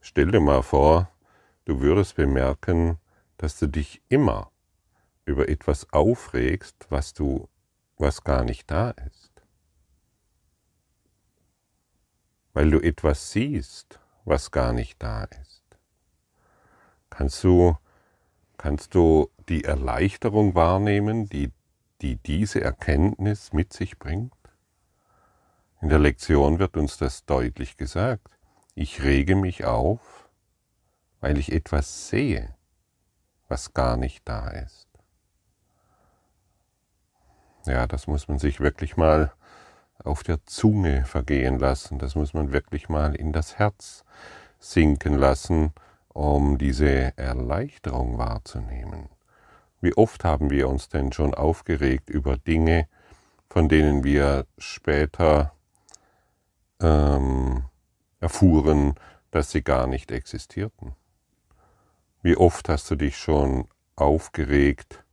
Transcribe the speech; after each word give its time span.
Stell 0.00 0.30
dir 0.30 0.40
mal 0.40 0.62
vor, 0.62 1.10
du 1.66 1.80
würdest 1.80 2.16
bemerken, 2.16 2.98
dass 3.36 3.58
du 3.58 3.66
dich 3.66 4.02
immer 4.08 4.50
über 5.26 5.48
etwas 5.48 5.92
aufregst, 5.92 6.86
was 6.88 7.12
du, 7.12 7.48
was 7.98 8.24
gar 8.24 8.44
nicht 8.44 8.70
da 8.70 8.90
ist. 8.90 9.30
Weil 12.54 12.70
du 12.70 12.80
etwas 12.80 13.30
siehst, 13.30 14.00
was 14.24 14.50
gar 14.50 14.72
nicht 14.72 15.02
da 15.02 15.24
ist. 15.24 15.62
Kannst 17.10 17.44
du, 17.44 17.76
kannst 18.56 18.94
du 18.94 19.30
die 19.48 19.64
Erleichterung 19.64 20.54
wahrnehmen, 20.54 21.28
die, 21.28 21.52
die 22.00 22.16
diese 22.16 22.60
Erkenntnis 22.62 23.52
mit 23.52 23.72
sich 23.72 23.98
bringt? 23.98 24.32
In 25.82 25.88
der 25.90 25.98
Lektion 25.98 26.58
wird 26.58 26.76
uns 26.76 26.96
das 26.96 27.24
deutlich 27.24 27.76
gesagt. 27.76 28.39
Ich 28.82 29.02
rege 29.02 29.36
mich 29.36 29.66
auf, 29.66 30.30
weil 31.20 31.36
ich 31.36 31.52
etwas 31.52 32.08
sehe, 32.08 32.54
was 33.46 33.74
gar 33.74 33.98
nicht 33.98 34.26
da 34.26 34.48
ist. 34.48 34.88
Ja, 37.66 37.86
das 37.86 38.06
muss 38.06 38.26
man 38.26 38.38
sich 38.38 38.58
wirklich 38.58 38.96
mal 38.96 39.34
auf 40.02 40.22
der 40.22 40.46
Zunge 40.46 41.04
vergehen 41.04 41.58
lassen, 41.58 41.98
das 41.98 42.14
muss 42.14 42.32
man 42.32 42.54
wirklich 42.54 42.88
mal 42.88 43.14
in 43.14 43.34
das 43.34 43.58
Herz 43.58 44.02
sinken 44.58 45.18
lassen, 45.18 45.74
um 46.08 46.56
diese 46.56 47.18
Erleichterung 47.18 48.16
wahrzunehmen. 48.16 49.10
Wie 49.82 49.94
oft 49.94 50.24
haben 50.24 50.48
wir 50.48 50.70
uns 50.70 50.88
denn 50.88 51.12
schon 51.12 51.34
aufgeregt 51.34 52.08
über 52.08 52.38
Dinge, 52.38 52.88
von 53.50 53.68
denen 53.68 54.04
wir 54.04 54.46
später 54.56 55.52
ähm, 56.80 57.64
erfuhren, 58.20 58.94
dass 59.30 59.50
sie 59.50 59.62
gar 59.62 59.86
nicht 59.86 60.10
existierten? 60.12 60.94
Wie 62.22 62.36
oft 62.36 62.68
hast 62.68 62.90
du 62.90 62.96
dich 62.96 63.16
schon 63.16 63.66
aufgeregt 63.96 65.04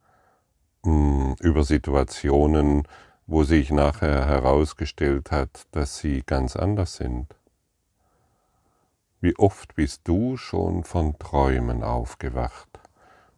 mh, 0.84 0.92
hm, 0.92 1.36
über 1.40 1.64
Situationen, 1.64 2.88
wo 3.26 3.44
sich 3.44 3.72
nachher 3.72 4.26
herausgestellt 4.26 5.32
hat, 5.32 5.68
dass 5.72 5.98
sie 5.98 6.24
ganz 6.26 6.56
anders 6.56 6.96
sind? 6.98 7.36
Wie 9.20 9.38
oft 9.38 9.76
bist 9.76 10.02
du 10.08 10.38
schon 10.38 10.84
von 10.84 11.18
Träumen 11.18 11.84
aufgewacht 11.84 12.80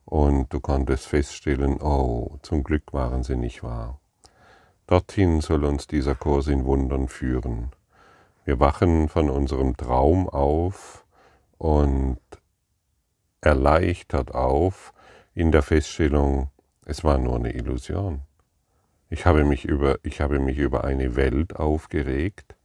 und 0.10 0.52
du 0.52 0.60
konntest 0.60 1.06
feststellen, 1.06 1.80
oh, 1.82 2.38
zum 2.42 2.64
Glück 2.64 2.92
waren 2.94 3.24
sie 3.24 3.36
nicht 3.36 3.64
wahr. 3.64 4.00
Dorthin 4.88 5.40
soll 5.40 5.64
uns 5.66 5.86
dieser 5.86 6.16
Kurs 6.16 6.48
in 6.48 6.66
Wundern 6.66 7.08
führen. 7.08 7.72
Wir 8.50 8.60
wachen 8.60 9.10
von 9.10 9.30
unserem 9.30 9.78
Traum 9.78 10.28
auf 10.28 11.06
und 11.60 12.18
erleichtert 13.42 14.34
auf 14.34 14.92
in 15.36 15.52
der 15.52 15.62
Feststellung, 15.62 16.50
es 16.84 17.04
war 17.04 17.20
nur 17.20 17.36
eine 17.36 17.54
Illusion. 17.54 18.22
Ich 19.08 19.28
habe 19.28 19.44
mich 19.44 19.66
über, 19.66 20.00
ich 20.02 20.20
habe 20.20 20.40
mich 20.40 20.58
über 20.58 20.84
eine 20.84 21.16
Welt 21.16 21.58
aufgeregt, 21.58 22.56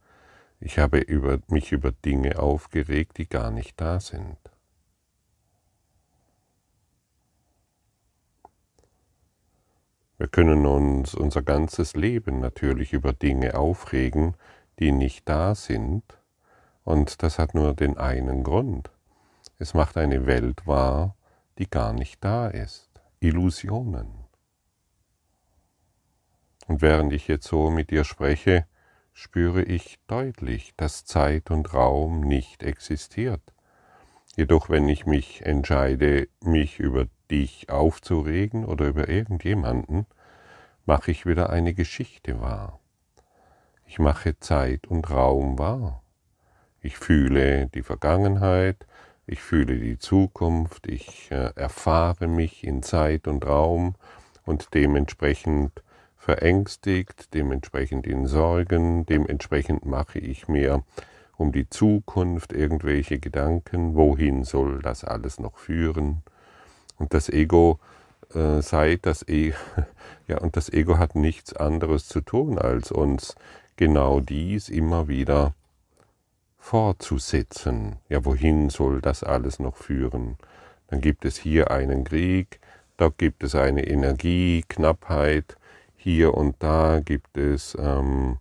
ich 0.59 0.79
habe 0.79 0.97
über, 0.97 1.37
mich 1.49 1.71
über 1.71 1.91
Dinge 1.91 2.39
aufgeregt, 2.39 3.19
die 3.19 3.29
gar 3.29 3.51
nicht 3.51 3.79
da 3.79 3.99
sind. 3.99 4.39
Wir 10.17 10.29
können 10.29 10.65
uns 10.65 11.13
unser 11.13 11.43
ganzes 11.43 11.95
Leben 11.95 12.39
natürlich 12.39 12.91
über 12.91 13.13
Dinge 13.13 13.53
aufregen, 13.53 14.33
die 14.79 14.91
nicht 14.91 15.27
da 15.29 15.55
sind, 15.55 16.03
und 16.83 17.23
das 17.23 17.39
hat 17.39 17.55
nur 17.55 17.73
den 17.73 17.97
einen 17.97 18.43
Grund. 18.43 18.91
Es 19.57 19.73
macht 19.73 19.97
eine 19.97 20.25
Welt 20.25 20.67
wahr, 20.67 21.15
die 21.57 21.69
gar 21.69 21.93
nicht 21.93 22.23
da 22.23 22.47
ist. 22.47 22.89
Illusionen. 23.19 24.25
Und 26.67 26.81
während 26.81 27.13
ich 27.13 27.27
jetzt 27.27 27.47
so 27.47 27.69
mit 27.69 27.89
dir 27.89 28.03
spreche, 28.03 28.65
spüre 29.13 29.63
ich 29.63 29.99
deutlich, 30.07 30.73
dass 30.75 31.05
Zeit 31.05 31.49
und 31.49 31.73
Raum 31.73 32.21
nicht 32.21 32.63
existiert. 32.63 33.41
Jedoch 34.35 34.69
wenn 34.69 34.89
ich 34.89 35.05
mich 35.05 35.45
entscheide, 35.45 36.27
mich 36.41 36.79
über 36.79 37.07
dich 37.31 37.69
aufzuregen 37.69 38.65
oder 38.65 38.87
über 38.87 39.07
irgendjemanden, 39.07 40.05
mache 40.85 41.11
ich 41.11 41.25
wieder 41.25 41.49
eine 41.49 41.73
Geschichte 41.73 42.41
wahr. 42.41 42.79
Ich 43.85 43.99
mache 43.99 44.39
Zeit 44.39 44.87
und 44.87 45.09
Raum 45.09 45.59
wahr. 45.59 46.01
Ich 46.81 46.97
fühle 46.97 47.67
die 47.67 47.83
Vergangenheit, 47.83 48.85
ich 49.27 49.41
fühle 49.41 49.77
die 49.77 49.97
Zukunft, 49.97 50.87
ich 50.87 51.31
äh, 51.31 51.51
erfahre 51.55 52.27
mich 52.27 52.63
in 52.63 52.83
Zeit 52.83 53.27
und 53.27 53.45
Raum 53.45 53.95
und 54.45 54.73
dementsprechend 54.73 55.83
verängstigt, 56.17 57.33
dementsprechend 57.33 58.07
in 58.07 58.27
Sorgen, 58.27 59.05
dementsprechend 59.05 59.85
mache 59.85 60.19
ich 60.19 60.47
mir 60.47 60.83
um 61.37 61.51
die 61.51 61.69
Zukunft 61.69 62.53
irgendwelche 62.53 63.19
Gedanken, 63.19 63.95
wohin 63.95 64.43
soll 64.43 64.81
das 64.81 65.03
alles 65.03 65.39
noch 65.39 65.57
führen. 65.57 66.23
Und 66.97 67.13
das 67.13 67.29
Ego 67.29 67.79
äh, 68.33 68.61
sei 68.61 68.97
das 69.01 69.27
e 69.27 69.53
ja 70.27 70.39
und 70.39 70.55
das 70.57 70.71
Ego 70.71 70.97
hat 70.97 71.15
nichts 71.15 71.53
anderes 71.53 72.07
zu 72.07 72.21
tun 72.21 72.57
als 72.57 72.91
uns 72.91 73.35
genau 73.75 74.19
dies 74.19 74.69
immer 74.69 75.07
wieder 75.07 75.53
fortzusetzen. 76.57 77.97
Ja, 78.09 78.25
wohin 78.25 78.69
soll 78.69 79.01
das 79.01 79.23
alles 79.23 79.59
noch 79.59 79.75
führen? 79.75 80.37
Dann 80.87 81.01
gibt 81.01 81.25
es 81.25 81.37
hier 81.37 81.71
einen 81.71 82.03
Krieg, 82.03 82.59
da 82.97 83.09
gibt 83.15 83.43
es 83.43 83.55
eine 83.55 83.85
Energieknappheit, 83.85 85.57
hier 85.95 86.33
und 86.33 86.55
da 86.59 87.01
gibt 87.03 87.37
es 87.37 87.75
ähm, 87.79 88.37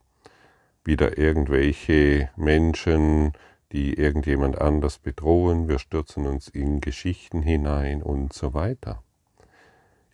wieder 0.84 1.18
irgendwelche 1.18 2.30
Menschen, 2.36 3.32
die 3.72 3.94
irgendjemand 3.94 4.60
anders 4.60 4.98
bedrohen, 4.98 5.68
wir 5.68 5.78
stürzen 5.78 6.26
uns 6.26 6.48
in 6.48 6.80
Geschichten 6.80 7.42
hinein 7.42 8.02
und 8.02 8.32
so 8.32 8.54
weiter. 8.54 9.02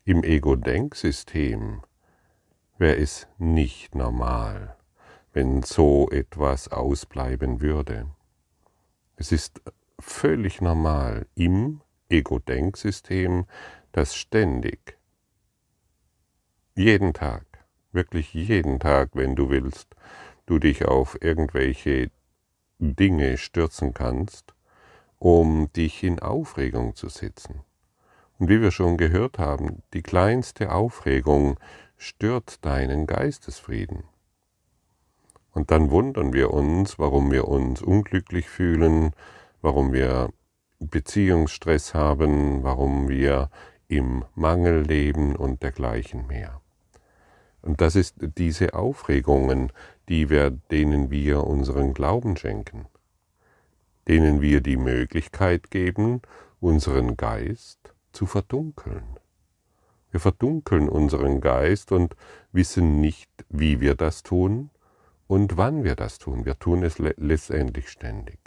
Im 0.04 0.24
Ego-Denksystem 0.24 1.82
wäre 2.78 2.96
es 2.96 3.28
nicht 3.38 3.94
normal 3.94 4.76
wenn 5.32 5.62
so 5.62 6.08
etwas 6.10 6.68
ausbleiben 6.68 7.60
würde. 7.60 8.06
Es 9.16 9.32
ist 9.32 9.60
völlig 9.98 10.60
normal 10.60 11.26
im 11.34 11.82
Ego-Denksystem, 12.08 13.46
dass 13.92 14.16
ständig, 14.16 14.98
jeden 16.74 17.12
Tag, 17.12 17.44
wirklich 17.92 18.32
jeden 18.32 18.80
Tag, 18.80 19.10
wenn 19.14 19.36
du 19.36 19.50
willst, 19.50 19.94
du 20.46 20.58
dich 20.58 20.84
auf 20.86 21.18
irgendwelche 21.20 22.10
Dinge 22.78 23.36
stürzen 23.36 23.94
kannst, 23.94 24.54
um 25.18 25.70
dich 25.74 26.02
in 26.02 26.18
Aufregung 26.18 26.96
zu 26.96 27.08
setzen. 27.08 27.60
Und 28.38 28.48
wie 28.48 28.62
wir 28.62 28.70
schon 28.70 28.96
gehört 28.96 29.38
haben, 29.38 29.82
die 29.92 30.02
kleinste 30.02 30.72
Aufregung 30.72 31.60
stört 31.98 32.64
deinen 32.64 33.06
Geistesfrieden. 33.06 34.04
Und 35.52 35.70
dann 35.70 35.90
wundern 35.90 36.32
wir 36.32 36.52
uns, 36.52 36.98
warum 36.98 37.30
wir 37.30 37.48
uns 37.48 37.82
unglücklich 37.82 38.48
fühlen, 38.48 39.12
warum 39.62 39.92
wir 39.92 40.30
Beziehungsstress 40.78 41.94
haben, 41.94 42.62
warum 42.62 43.08
wir 43.08 43.50
im 43.88 44.24
Mangel 44.34 44.82
leben 44.82 45.36
und 45.36 45.62
dergleichen 45.62 46.26
mehr. 46.26 46.60
Und 47.62 47.80
das 47.80 47.96
ist 47.96 48.16
diese 48.38 48.74
Aufregungen, 48.74 49.72
die 50.08 50.30
wir, 50.30 50.50
denen 50.50 51.10
wir 51.10 51.44
unseren 51.44 51.92
Glauben 51.92 52.36
schenken, 52.36 52.86
denen 54.08 54.40
wir 54.40 54.60
die 54.60 54.76
Möglichkeit 54.76 55.70
geben, 55.70 56.22
unseren 56.60 57.16
Geist 57.16 57.94
zu 58.12 58.26
verdunkeln. 58.26 59.18
Wir 60.10 60.20
verdunkeln 60.20 60.88
unseren 60.88 61.40
Geist 61.40 61.92
und 61.92 62.16
wissen 62.52 63.00
nicht, 63.00 63.30
wie 63.48 63.80
wir 63.80 63.94
das 63.94 64.22
tun, 64.22 64.70
und 65.30 65.56
wann 65.56 65.84
wir 65.84 65.94
das 65.94 66.18
tun. 66.18 66.44
Wir 66.44 66.58
tun 66.58 66.82
es 66.82 66.98
letztendlich 66.98 67.88
ständig. 67.88 68.40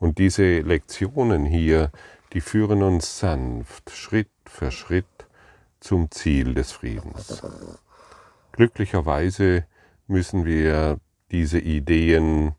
Und 0.00 0.18
diese 0.18 0.58
Lektionen 0.58 1.46
hier, 1.46 1.92
die 2.32 2.40
führen 2.40 2.82
uns 2.82 3.20
sanft, 3.20 3.90
Schritt 3.90 4.32
für 4.46 4.72
Schritt 4.72 5.28
zum 5.78 6.10
Ziel 6.10 6.54
des 6.54 6.72
Friedens. 6.72 7.40
Glücklicherweise 8.50 9.64
müssen 10.08 10.44
wir 10.44 10.98
diese 11.30 11.60
Ideen, 11.60 12.56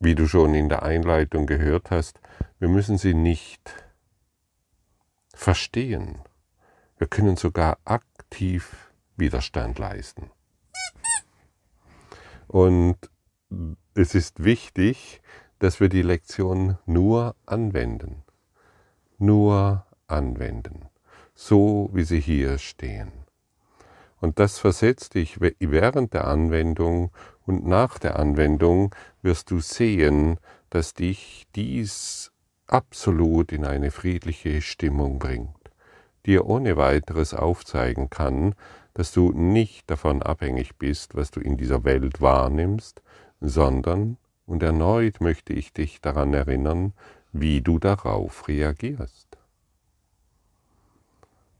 wie 0.00 0.16
du 0.16 0.26
schon 0.26 0.52
in 0.52 0.68
der 0.68 0.82
Einleitung 0.82 1.46
gehört 1.46 1.92
hast, 1.92 2.18
wir 2.58 2.68
müssen 2.68 2.98
sie 2.98 3.14
nicht 3.14 3.84
verstehen. 5.32 6.18
Wir 6.98 7.06
können 7.06 7.36
sogar 7.36 7.78
aktiv 7.84 8.90
Widerstand 9.16 9.78
leisten. 9.78 10.33
Und 12.54 13.10
es 13.96 14.14
ist 14.14 14.44
wichtig, 14.44 15.20
dass 15.58 15.80
wir 15.80 15.88
die 15.88 16.02
Lektion 16.02 16.78
nur 16.86 17.34
anwenden. 17.46 18.22
Nur 19.18 19.84
anwenden. 20.06 20.88
So 21.34 21.90
wie 21.92 22.04
sie 22.04 22.20
hier 22.20 22.58
stehen. 22.58 23.10
Und 24.20 24.38
das 24.38 24.60
versetzt 24.60 25.14
dich 25.14 25.40
während 25.40 26.14
der 26.14 26.28
Anwendung 26.28 27.10
und 27.44 27.66
nach 27.66 27.98
der 27.98 28.20
Anwendung 28.20 28.94
wirst 29.20 29.50
du 29.50 29.58
sehen, 29.58 30.38
dass 30.70 30.94
dich 30.94 31.48
dies 31.56 32.30
absolut 32.68 33.50
in 33.50 33.64
eine 33.64 33.90
friedliche 33.90 34.62
Stimmung 34.62 35.18
bringt, 35.18 35.72
dir 36.24 36.46
ohne 36.46 36.76
weiteres 36.76 37.34
aufzeigen 37.34 38.10
kann, 38.10 38.54
dass 38.94 39.12
du 39.12 39.32
nicht 39.32 39.90
davon 39.90 40.22
abhängig 40.22 40.76
bist, 40.76 41.14
was 41.14 41.30
du 41.30 41.40
in 41.40 41.56
dieser 41.56 41.84
Welt 41.84 42.20
wahrnimmst, 42.20 43.02
sondern, 43.40 44.16
und 44.46 44.62
erneut 44.62 45.20
möchte 45.20 45.52
ich 45.52 45.72
dich 45.72 46.00
daran 46.00 46.32
erinnern, 46.32 46.92
wie 47.32 47.60
du 47.60 47.78
darauf 47.78 48.46
reagierst. 48.46 49.36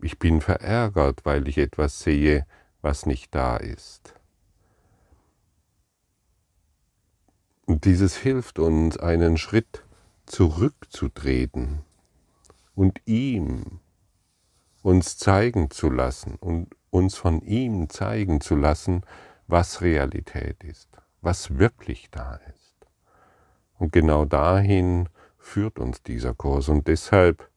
Ich 0.00 0.18
bin 0.18 0.40
verärgert, 0.40 1.24
weil 1.24 1.48
ich 1.48 1.58
etwas 1.58 2.00
sehe, 2.00 2.46
was 2.82 3.06
nicht 3.06 3.34
da 3.34 3.56
ist. 3.56 4.14
Und 7.66 7.86
dieses 7.86 8.16
hilft 8.16 8.58
uns, 8.58 8.98
einen 8.98 9.38
Schritt 9.38 9.82
zurückzutreten 10.26 11.80
und 12.74 13.00
ihm 13.06 13.80
uns 14.82 15.16
zeigen 15.16 15.70
zu 15.70 15.88
lassen 15.88 16.36
und 16.36 16.68
uns 16.94 17.16
von 17.16 17.40
ihm 17.40 17.90
zeigen 17.90 18.40
zu 18.40 18.54
lassen, 18.54 19.02
was 19.48 19.82
Realität 19.82 20.62
ist, 20.62 20.88
was 21.22 21.58
wirklich 21.58 22.08
da 22.12 22.38
ist. 22.54 22.86
Und 23.78 23.92
genau 23.92 24.24
dahin 24.24 25.08
führt 25.36 25.80
uns 25.80 26.04
dieser 26.04 26.34
Kurs. 26.34 26.68
Und 26.68 26.86
deshalb, 26.86 27.50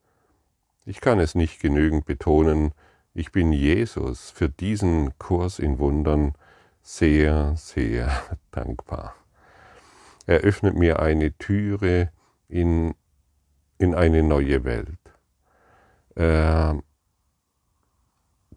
ich 0.84 1.00
kann 1.00 1.20
es 1.20 1.36
nicht 1.36 1.60
genügend 1.60 2.04
betonen, 2.04 2.72
ich 3.14 3.30
bin 3.30 3.52
Jesus 3.52 4.30
für 4.30 4.48
diesen 4.48 5.16
Kurs 5.18 5.60
in 5.60 5.78
Wundern 5.78 6.34
sehr, 6.82 7.54
sehr 7.56 8.10
dankbar. 8.50 9.14
Er 10.26 10.40
öffnet 10.40 10.74
mir 10.74 10.98
eine 10.98 11.32
Türe 11.38 12.10
in, 12.48 12.92
in 13.78 13.94
eine 13.94 14.24
neue 14.24 14.64
Welt. 14.64 14.98
Äh, 16.16 16.74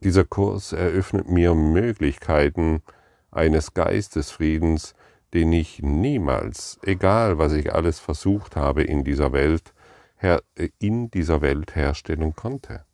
dieser 0.04 0.24
Kurs 0.24 0.74
eröffnet 0.74 1.30
mir 1.30 1.54
Möglichkeiten 1.54 2.82
eines 3.32 3.74
Geistesfriedens, 3.74 4.94
den 5.34 5.54
ich 5.54 5.82
niemals, 5.82 6.80
egal 6.84 7.38
was 7.38 7.54
ich 7.54 7.74
alles 7.74 8.00
versucht 8.00 8.56
habe 8.56 8.84
in 8.84 9.04
dieser 9.04 9.32
Welt, 9.32 9.74
in 10.80 11.10
dieser 11.10 11.42
Welt 11.42 11.76
herstellen 11.76 12.36
konnte. 12.36 12.86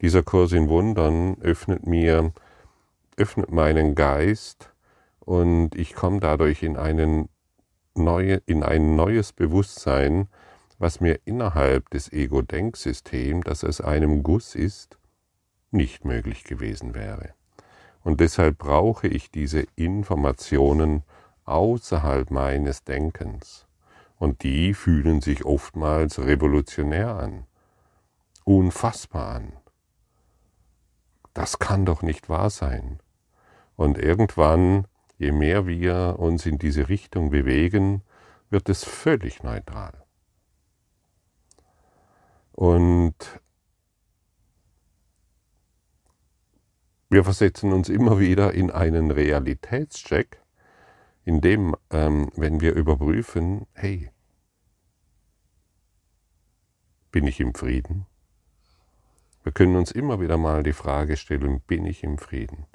Dieser 0.00 0.22
Kurs 0.22 0.52
in 0.52 0.68
Wundern 0.68 1.36
öffnet 1.42 1.86
mir, 1.86 2.32
öffnet 3.16 3.50
meinen 3.50 3.94
Geist 3.94 4.72
und 5.18 5.74
ich 5.74 5.94
komme 5.94 6.20
dadurch 6.20 6.62
in, 6.62 6.76
einen 6.76 7.28
neue, 7.94 8.36
in 8.46 8.62
ein 8.62 8.96
neues 8.96 9.32
Bewusstsein, 9.32 10.28
was 10.78 11.00
mir 11.00 11.20
innerhalb 11.26 11.90
des 11.90 12.10
Ego-Denksystems, 12.12 13.44
das 13.44 13.62
es 13.62 13.82
einem 13.82 14.22
Guss 14.22 14.54
ist, 14.54 14.99
nicht 15.70 16.04
möglich 16.04 16.44
gewesen 16.44 16.94
wäre. 16.94 17.34
Und 18.02 18.20
deshalb 18.20 18.58
brauche 18.58 19.08
ich 19.08 19.30
diese 19.30 19.66
Informationen 19.76 21.02
außerhalb 21.44 22.30
meines 22.30 22.84
Denkens. 22.84 23.66
Und 24.16 24.42
die 24.42 24.74
fühlen 24.74 25.20
sich 25.20 25.44
oftmals 25.44 26.18
revolutionär 26.18 27.14
an, 27.16 27.46
unfassbar 28.44 29.36
an. 29.36 29.52
Das 31.34 31.58
kann 31.58 31.86
doch 31.86 32.02
nicht 32.02 32.28
wahr 32.28 32.50
sein. 32.50 33.00
Und 33.76 33.96
irgendwann, 33.98 34.86
je 35.16 35.32
mehr 35.32 35.66
wir 35.66 36.16
uns 36.18 36.44
in 36.44 36.58
diese 36.58 36.88
Richtung 36.88 37.30
bewegen, 37.30 38.02
wird 38.50 38.68
es 38.68 38.84
völlig 38.84 39.42
neutral. 39.42 40.04
Und 42.52 43.14
Wir 47.12 47.24
versetzen 47.24 47.72
uns 47.72 47.88
immer 47.88 48.20
wieder 48.20 48.54
in 48.54 48.70
einen 48.70 49.10
Realitätscheck, 49.10 50.40
in 51.24 51.40
dem, 51.40 51.74
ähm, 51.90 52.30
wenn 52.36 52.60
wir 52.60 52.72
überprüfen, 52.74 53.66
hey, 53.72 54.10
bin 57.10 57.26
ich 57.26 57.40
im 57.40 57.52
Frieden? 57.52 58.06
Wir 59.42 59.50
können 59.50 59.74
uns 59.74 59.90
immer 59.90 60.20
wieder 60.20 60.38
mal 60.38 60.62
die 60.62 60.72
Frage 60.72 61.16
stellen, 61.16 61.60
bin 61.62 61.84
ich 61.84 62.04
im 62.04 62.16
Frieden? 62.16 62.66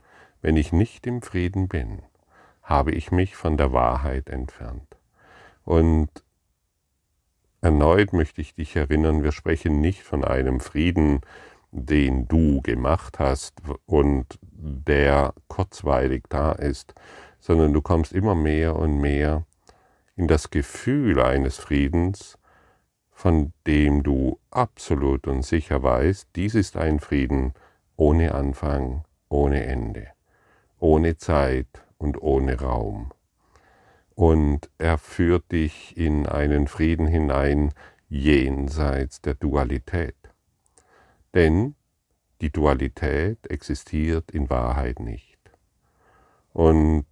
Wenn 0.42 0.58
ich 0.58 0.74
nicht 0.74 1.08
im 1.08 1.22
Frieden 1.22 1.70
bin, 1.70 2.02
habe 2.62 2.92
ich 2.92 3.14
mich 3.14 3.38
von 3.38 3.56
der 3.56 3.72
Wahrheit 3.72 4.28
entfernt. 4.28 4.98
Und 5.64 6.10
erneut 7.62 8.12
möchte 8.12 8.42
ich 8.42 8.54
dich 8.54 8.76
erinnern, 8.76 9.24
wir 9.24 9.32
sprechen 9.32 9.80
nicht 9.80 10.04
von 10.04 10.26
einem 10.26 10.60
Frieden, 10.60 11.22
den 11.76 12.28
du 12.28 12.62
gemacht 12.62 13.20
hast 13.20 13.62
und 13.86 14.40
der 14.42 15.34
kurzweilig 15.48 16.24
da 16.30 16.54
ist, 16.54 16.96
sondern 17.40 17.74
du 17.74 17.82
kommst 17.82 18.14
immer 18.14 18.34
mehr 18.34 18.76
und 18.76 19.00
mehr 19.00 19.46
in 20.16 20.28
das 20.28 20.50
Gefühl 20.50 21.22
eines 21.22 21.58
Friedens, 21.58 22.38
von 23.12 23.54
dem 23.68 24.04
du 24.04 24.40
absolut 24.52 25.28
und 25.28 25.44
sicher 25.44 25.84
weißt, 25.84 26.30
dies 26.36 26.56
ist 26.56 26.78
ein 26.78 27.00
Frieden 27.00 27.54
ohne 27.98 28.34
Anfang, 28.34 29.04
ohne 29.30 29.64
Ende, 29.66 30.08
ohne 30.80 31.18
Zeit 31.18 31.68
und 31.98 32.22
ohne 32.22 32.60
Raum. 32.60 33.12
Und 34.16 34.70
er 34.78 34.98
führt 34.98 35.52
dich 35.52 35.98
in 35.98 36.26
einen 36.26 36.68
Frieden 36.68 37.08
hinein 37.08 37.74
jenseits 38.08 39.22
der 39.22 39.34
Dualität. 39.34 40.16
Denn 41.36 41.76
die 42.42 42.52
Dualität 42.52 43.46
existiert 43.48 44.32
in 44.32 44.50
Wahrheit 44.50 45.00
nicht. 45.00 45.38
Und 46.54 47.06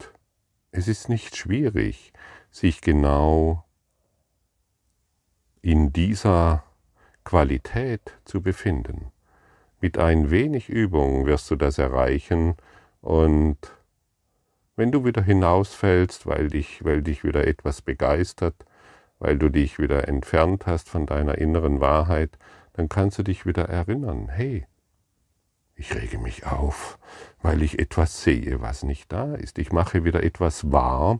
es 0.71 0.87
ist 0.87 1.09
nicht 1.09 1.35
schwierig, 1.35 2.13
sich 2.49 2.81
genau 2.81 3.65
in 5.61 5.93
dieser 5.93 6.63
Qualität 7.23 8.13
zu 8.25 8.41
befinden. 8.41 9.11
Mit 9.81 9.97
ein 9.97 10.31
wenig 10.31 10.69
Übung 10.69 11.25
wirst 11.25 11.51
du 11.51 11.55
das 11.55 11.77
erreichen 11.77 12.55
und 13.01 13.57
wenn 14.75 14.91
du 14.91 15.05
wieder 15.05 15.21
hinausfällst, 15.21 16.25
weil 16.25 16.47
dich, 16.47 16.83
weil 16.83 17.03
dich 17.03 17.23
wieder 17.23 17.45
etwas 17.45 17.81
begeistert, 17.81 18.55
weil 19.19 19.37
du 19.37 19.49
dich 19.49 19.79
wieder 19.79 20.07
entfernt 20.07 20.65
hast 20.65 20.89
von 20.89 21.05
deiner 21.05 21.37
inneren 21.37 21.79
Wahrheit, 21.79 22.37
dann 22.73 22.89
kannst 22.89 23.17
du 23.19 23.23
dich 23.23 23.45
wieder 23.45 23.69
erinnern, 23.69 24.29
hey, 24.29 24.65
ich 25.75 25.95
rege 25.95 26.17
mich 26.17 26.45
auf, 26.45 26.99
weil 27.41 27.63
ich 27.63 27.79
etwas 27.79 28.23
sehe, 28.23 28.61
was 28.61 28.83
nicht 28.83 29.11
da 29.11 29.33
ist. 29.35 29.57
Ich 29.57 29.71
mache 29.71 30.03
wieder 30.03 30.23
etwas 30.23 30.71
wahr, 30.71 31.19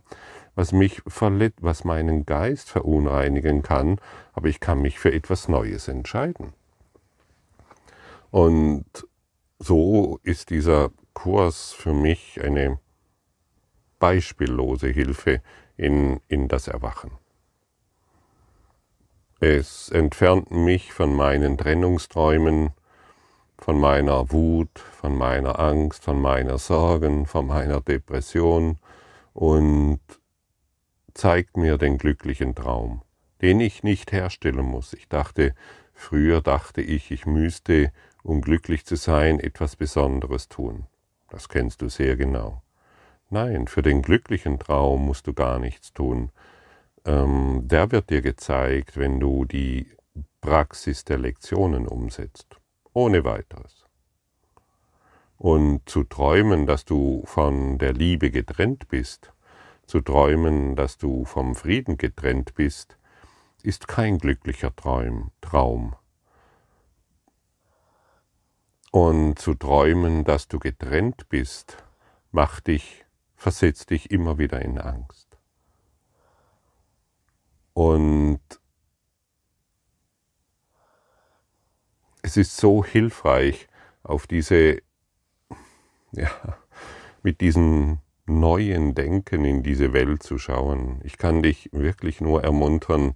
was 0.54 0.72
mich 0.72 1.02
verletzt, 1.06 1.58
was 1.62 1.84
meinen 1.84 2.24
Geist 2.24 2.70
verunreinigen 2.70 3.62
kann, 3.62 4.00
aber 4.32 4.48
ich 4.48 4.60
kann 4.60 4.80
mich 4.80 4.98
für 4.98 5.12
etwas 5.12 5.48
Neues 5.48 5.88
entscheiden. 5.88 6.52
Und 8.30 8.84
so 9.58 10.18
ist 10.22 10.50
dieser 10.50 10.90
Kurs 11.14 11.72
für 11.72 11.92
mich 11.92 12.40
eine 12.42 12.78
beispiellose 13.98 14.88
Hilfe 14.88 15.40
in, 15.76 16.20
in 16.28 16.48
das 16.48 16.68
Erwachen. 16.68 17.12
Es 19.40 19.90
entfernt 19.90 20.52
mich 20.52 20.92
von 20.92 21.14
meinen 21.14 21.58
Trennungsträumen, 21.58 22.70
von 23.58 23.80
meiner 23.80 24.30
Wut, 24.30 24.78
von 24.78 25.16
meiner 25.16 25.58
Angst, 25.58 26.04
von 26.04 26.20
meiner 26.20 26.58
Sorgen, 26.58 27.26
von 27.26 27.46
meiner 27.46 27.80
Depression 27.80 28.78
und 29.32 30.00
zeigt 31.14 31.56
mir 31.56 31.78
den 31.78 31.98
glücklichen 31.98 32.54
Traum, 32.54 33.02
den 33.42 33.58
ich 33.60 33.82
nicht 33.82 34.12
herstellen 34.12 34.64
muss. 34.64 34.92
Ich 34.92 35.08
dachte, 35.08 35.54
früher 35.92 36.40
dachte 36.40 36.80
ich, 36.80 37.10
ich 37.10 37.26
müsste, 37.26 37.92
um 38.22 38.40
glücklich 38.40 38.86
zu 38.86 38.96
sein, 38.96 39.40
etwas 39.40 39.74
Besonderes 39.74 40.48
tun. 40.48 40.86
Das 41.28 41.48
kennst 41.48 41.82
du 41.82 41.88
sehr 41.88 42.16
genau. 42.16 42.62
Nein, 43.30 43.66
für 43.66 43.82
den 43.82 44.00
glücklichen 44.02 44.60
Traum 44.60 45.06
musst 45.06 45.26
du 45.26 45.32
gar 45.34 45.58
nichts 45.58 45.92
tun 45.92 46.30
ähm, 47.04 47.62
der 47.64 47.90
wird 47.92 48.10
dir 48.10 48.22
gezeigt, 48.22 48.96
wenn 48.96 49.20
du 49.20 49.44
die 49.44 49.90
Praxis 50.40 51.04
der 51.04 51.18
Lektionen 51.18 51.86
umsetzt. 51.88 52.60
Ohne 52.92 53.24
weiteres. 53.24 53.86
Und 55.38 55.88
zu 55.88 56.04
träumen, 56.04 56.66
dass 56.66 56.84
du 56.84 57.22
von 57.26 57.78
der 57.78 57.92
Liebe 57.92 58.30
getrennt 58.30 58.88
bist, 58.88 59.32
Zu 59.86 60.00
träumen, 60.00 60.76
dass 60.76 60.96
du 60.96 61.24
vom 61.24 61.54
Frieden 61.54 61.98
getrennt 61.98 62.54
bist, 62.54 62.98
ist 63.62 63.88
kein 63.88 64.18
glücklicher 64.18 64.74
Traum. 64.74 65.30
Traum. 65.42 65.94
Und 68.90 69.38
zu 69.38 69.54
träumen, 69.54 70.24
dass 70.24 70.48
du 70.48 70.58
getrennt 70.58 71.28
bist, 71.28 71.84
macht 72.30 72.68
dich, 72.68 73.04
versetzt 73.36 73.90
dich 73.90 74.10
immer 74.10 74.38
wieder 74.38 74.62
in 74.62 74.78
Angst. 74.78 75.33
Und 77.74 78.40
es 82.22 82.36
ist 82.36 82.56
so 82.56 82.84
hilfreich, 82.84 83.68
auf 84.02 84.26
diese, 84.26 84.78
ja, 86.12 86.30
mit 87.22 87.40
diesem 87.40 87.98
neuen 88.26 88.94
Denken 88.94 89.44
in 89.44 89.62
diese 89.62 89.92
Welt 89.92 90.22
zu 90.22 90.38
schauen. 90.38 91.00
Ich 91.04 91.18
kann 91.18 91.42
dich 91.42 91.68
wirklich 91.72 92.20
nur 92.20 92.42
ermuntern, 92.42 93.14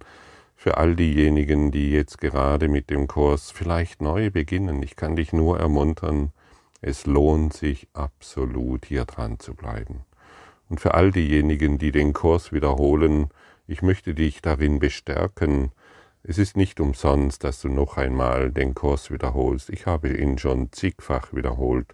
für 0.55 0.75
all 0.75 0.93
diejenigen, 0.93 1.71
die 1.71 1.89
jetzt 1.89 2.19
gerade 2.19 2.67
mit 2.67 2.89
dem 2.89 3.07
Kurs 3.07 3.49
vielleicht 3.49 4.01
neu 4.01 4.29
beginnen. 4.29 4.83
Ich 4.83 4.97
kann 4.97 5.15
dich 5.15 5.31
nur 5.31 5.57
ermuntern, 5.57 6.33
es 6.81 7.05
lohnt 7.05 7.53
sich 7.53 7.87
absolut 7.93 8.85
hier 8.85 9.05
dran 9.05 9.39
zu 9.39 9.53
bleiben. 9.53 10.01
Und 10.67 10.81
für 10.81 10.95
all 10.95 11.11
diejenigen, 11.11 11.77
die 11.77 11.93
den 11.93 12.11
Kurs 12.11 12.51
wiederholen, 12.51 13.29
ich 13.69 13.83
möchte 13.83 14.15
dich 14.15 14.41
darin 14.41 14.79
bestärken, 14.79 15.71
es 16.23 16.39
ist 16.39 16.57
nicht 16.57 16.79
umsonst, 16.79 17.43
dass 17.43 17.61
du 17.61 17.69
noch 17.69 17.97
einmal 17.97 18.51
den 18.51 18.73
Kurs 18.73 19.11
wiederholst. 19.11 19.69
Ich 19.69 19.85
habe 19.85 20.09
ihn 20.09 20.39
schon 20.39 20.71
zigfach 20.71 21.33
wiederholt 21.33 21.93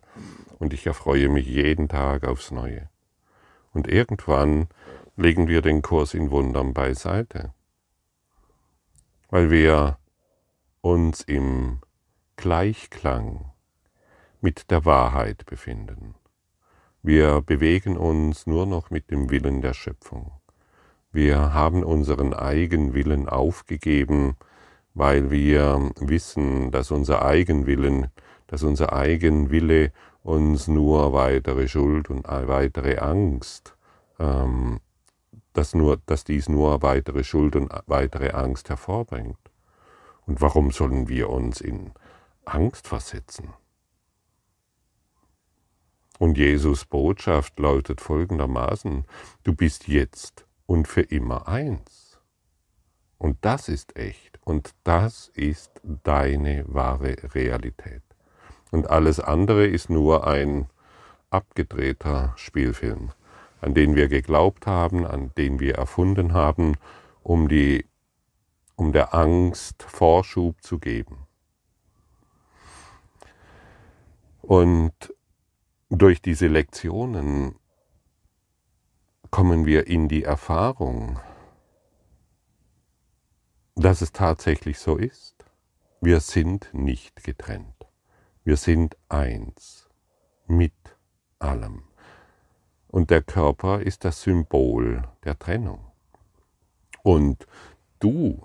und 0.57 0.73
ich 0.73 0.87
erfreue 0.87 1.27
mich 1.27 1.45
jeden 1.45 1.89
Tag 1.89 2.23
aufs 2.23 2.49
Neue. 2.49 2.89
Und 3.73 3.89
irgendwann 3.89 4.67
legen 5.17 5.49
wir 5.49 5.61
den 5.61 5.81
Kurs 5.81 6.13
in 6.13 6.31
Wundern 6.31 6.73
beiseite, 6.73 7.53
weil 9.29 9.51
wir 9.51 9.97
uns 10.79 11.21
im 11.23 11.81
Gleichklang 12.37 13.51
mit 14.39 14.71
der 14.71 14.85
Wahrheit 14.85 15.45
befinden. 15.45 16.15
Wir 17.03 17.41
bewegen 17.41 17.97
uns 17.97 18.47
nur 18.47 18.65
noch 18.65 18.91
mit 18.91 19.11
dem 19.11 19.29
Willen 19.29 19.61
der 19.61 19.73
Schöpfung. 19.73 20.31
Wir 21.15 21.53
haben 21.53 21.85
unseren 21.85 22.33
Eigenwillen 22.33 23.29
aufgegeben, 23.29 24.35
weil 24.95 25.31
wir 25.31 25.91
wissen, 26.01 26.71
dass 26.71 26.91
unser 26.91 27.23
Eigenwillen, 27.23 28.07
dass 28.47 28.63
unser 28.63 28.91
Eigenwille 28.91 29.93
uns 30.23 30.67
nur 30.67 31.13
weitere 31.13 31.69
Schuld 31.69 32.09
und 32.09 32.27
weitere 32.27 32.97
Angst, 32.97 33.77
ähm, 34.19 34.81
dass, 35.53 35.73
nur, 35.73 36.01
dass 36.05 36.25
dies 36.25 36.49
nur 36.49 36.81
weitere 36.81 37.23
Schuld 37.23 37.55
und 37.55 37.71
weitere 37.87 38.31
Angst 38.31 38.67
hervorbringt. 38.67 39.39
Und 40.25 40.41
warum 40.41 40.71
sollen 40.71 41.07
wir 41.07 41.29
uns 41.29 41.61
in 41.61 41.93
Angst 42.43 42.89
versetzen? 42.89 43.53
Und 46.19 46.37
Jesus 46.37 46.83
Botschaft 46.83 47.57
lautet 47.57 48.01
folgendermaßen, 48.01 49.05
du 49.45 49.55
bist 49.55 49.87
jetzt 49.87 50.45
und 50.65 50.87
für 50.87 51.01
immer 51.01 51.47
eins. 51.47 52.19
Und 53.17 53.37
das 53.41 53.69
ist 53.69 53.95
echt 53.95 54.39
und 54.43 54.71
das 54.83 55.29
ist 55.29 55.81
deine 56.03 56.65
wahre 56.67 57.15
Realität. 57.33 58.03
Und 58.71 58.89
alles 58.89 59.19
andere 59.19 59.65
ist 59.65 59.89
nur 59.89 60.27
ein 60.27 60.67
abgedrehter 61.29 62.33
Spielfilm, 62.35 63.11
an 63.61 63.73
den 63.73 63.95
wir 63.95 64.07
geglaubt 64.07 64.67
haben, 64.67 65.05
an 65.05 65.31
den 65.37 65.59
wir 65.59 65.75
erfunden 65.75 66.33
haben, 66.33 66.75
um, 67.23 67.47
die, 67.47 67.85
um 68.75 68.91
der 68.91 69.13
Angst 69.13 69.83
Vorschub 69.83 70.61
zu 70.61 70.79
geben. 70.79 71.25
Und 74.41 74.93
durch 75.89 76.21
diese 76.21 76.47
Lektionen 76.47 77.55
kommen 79.35 79.65
wir 79.65 79.87
in 79.87 80.07
die 80.07 80.23
Erfahrung, 80.23 81.19
dass 83.75 83.99
es 83.99 84.13
tatsächlich 84.13 84.79
so 84.79 84.95
ist. 84.95 85.35
Wir 85.99 86.21
sind 86.21 86.69
nicht 86.71 87.21
getrennt. 87.21 87.85
Wir 88.45 88.55
sind 88.55 88.95
eins 89.09 89.89
mit 90.47 90.71
allem. 91.37 91.83
Und 92.87 93.09
der 93.09 93.21
Körper 93.21 93.81
ist 93.81 94.05
das 94.05 94.21
Symbol 94.21 95.03
der 95.25 95.37
Trennung. 95.37 95.91
Und 97.03 97.45
du 97.99 98.41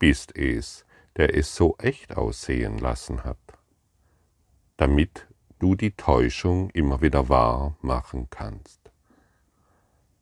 bist 0.00 0.36
es, 0.36 0.84
der 1.14 1.36
es 1.36 1.54
so 1.54 1.76
echt 1.78 2.16
aussehen 2.16 2.78
lassen 2.78 3.22
hat, 3.22 3.38
damit 4.76 5.28
du 5.60 5.76
die 5.76 5.92
Täuschung 5.92 6.68
immer 6.70 7.00
wieder 7.00 7.28
wahr 7.28 7.76
machen 7.80 8.26
kannst. 8.28 8.77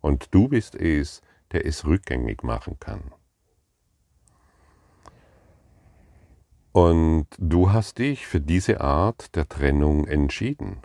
Und 0.07 0.33
du 0.33 0.47
bist 0.47 0.77
es, 0.77 1.21
der 1.51 1.67
es 1.67 1.85
rückgängig 1.85 2.45
machen 2.45 2.79
kann. 2.79 3.11
Und 6.71 7.27
du 7.39 7.73
hast 7.73 7.99
dich 7.99 8.25
für 8.25 8.41
diese 8.41 8.81
Art 8.81 9.35
der 9.35 9.49
Trennung 9.49 10.07
entschieden. 10.07 10.83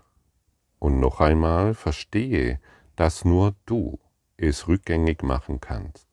Und 0.79 0.99
noch 0.99 1.19
einmal 1.19 1.75
verstehe, 1.75 2.59
dass 2.95 3.23
nur 3.23 3.53
du 3.67 3.99
es 4.37 4.67
rückgängig 4.67 5.21
machen 5.21 5.61
kannst. 5.61 6.07